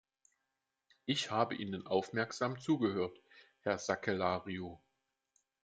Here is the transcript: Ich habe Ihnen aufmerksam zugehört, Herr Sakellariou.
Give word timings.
Ich 1.05 1.29
habe 1.29 1.53
Ihnen 1.53 1.85
aufmerksam 1.85 2.57
zugehört, 2.59 3.21
Herr 3.59 3.77
Sakellariou. 3.77 4.79